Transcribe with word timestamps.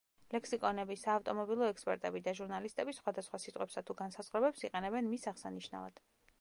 ლექსიკონები, 0.35 0.95
საავტომობილო 1.01 1.67
ექსპერტები 1.73 2.23
და 2.29 2.33
ჟურნალისტები 2.41 2.97
სხვადასხვა 3.01 3.43
სიტყვებსა 3.45 3.87
თუ 3.91 3.99
განსაზღვრებებს 4.03 4.69
იყენებენ 4.71 5.13
მის 5.15 5.33
აღსანიშნავად. 5.35 6.07